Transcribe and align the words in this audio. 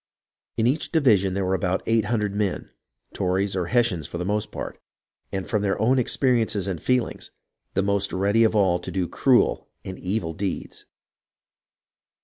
In 0.57 0.65
each 0.65 0.91
division 0.91 1.35
there 1.35 1.45
were 1.45 1.53
about 1.53 1.83
eight 1.85 2.05
hundred 2.05 2.33
men,— 2.33 2.71
Tories 3.13 3.55
or 3.55 3.67
Hessians 3.67 4.07
for 4.07 4.17
the 4.17 4.25
most 4.25 4.51
part,— 4.51 4.81
and 5.31 5.45
from 5.47 5.61
their 5.61 5.79
own 5.79 5.99
experiences 5.99 6.67
and 6.67 6.81
feelings 6.81 7.29
the 7.75 7.83
most 7.83 8.11
ready 8.11 8.43
of 8.43 8.55
all 8.55 8.79
to 8.79 8.89
do 8.91 9.07
cruel 9.07 9.69
and 9.85 9.99
evil 9.99 10.33
deeds. 10.33 10.85